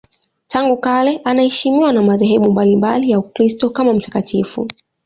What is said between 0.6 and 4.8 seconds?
kale anaheshimiwa na madhehebu mbalimbali ya Ukristo kama mtakatifu.